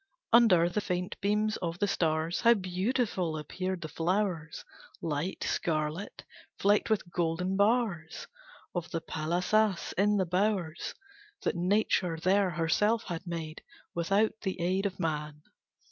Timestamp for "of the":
1.57-1.87, 8.73-8.99